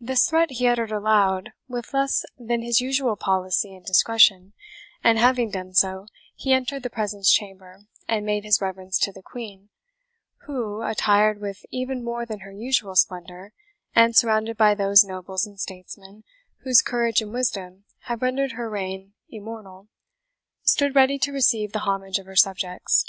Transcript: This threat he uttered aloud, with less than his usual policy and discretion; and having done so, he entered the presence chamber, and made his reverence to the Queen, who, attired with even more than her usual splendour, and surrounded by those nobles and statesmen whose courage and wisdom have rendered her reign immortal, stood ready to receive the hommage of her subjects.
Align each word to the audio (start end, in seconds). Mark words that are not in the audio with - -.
This 0.00 0.28
threat 0.28 0.50
he 0.50 0.66
uttered 0.66 0.90
aloud, 0.90 1.52
with 1.68 1.94
less 1.94 2.24
than 2.36 2.60
his 2.60 2.80
usual 2.80 3.14
policy 3.14 3.72
and 3.72 3.86
discretion; 3.86 4.52
and 5.04 5.16
having 5.16 5.48
done 5.52 5.74
so, 5.74 6.08
he 6.34 6.52
entered 6.52 6.82
the 6.82 6.90
presence 6.90 7.30
chamber, 7.30 7.82
and 8.08 8.26
made 8.26 8.42
his 8.42 8.60
reverence 8.60 8.98
to 8.98 9.12
the 9.12 9.22
Queen, 9.22 9.68
who, 10.46 10.82
attired 10.82 11.40
with 11.40 11.64
even 11.70 12.02
more 12.02 12.26
than 12.26 12.40
her 12.40 12.50
usual 12.50 12.96
splendour, 12.96 13.52
and 13.94 14.16
surrounded 14.16 14.56
by 14.56 14.74
those 14.74 15.04
nobles 15.04 15.46
and 15.46 15.60
statesmen 15.60 16.24
whose 16.64 16.82
courage 16.82 17.22
and 17.22 17.32
wisdom 17.32 17.84
have 18.06 18.22
rendered 18.22 18.54
her 18.58 18.68
reign 18.68 19.12
immortal, 19.28 19.86
stood 20.64 20.96
ready 20.96 21.16
to 21.16 21.30
receive 21.30 21.70
the 21.72 21.78
hommage 21.86 22.18
of 22.18 22.26
her 22.26 22.34
subjects. 22.34 23.08